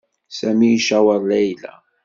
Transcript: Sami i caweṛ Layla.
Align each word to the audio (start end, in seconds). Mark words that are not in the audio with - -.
Sami 0.37 0.67
i 0.75 0.77
caweṛ 0.87 1.21
Layla. 1.29 1.73